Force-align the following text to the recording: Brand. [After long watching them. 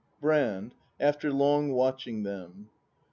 Brand. 0.19 0.73
[After 0.99 1.31
long 1.31 1.73
watching 1.73 2.23
them. 2.23 2.71